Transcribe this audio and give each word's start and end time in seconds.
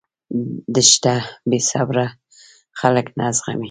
دښته 0.75 1.13
بېصبره 1.49 2.05
خلک 2.79 3.05
نه 3.19 3.25
زغمي. 3.37 3.59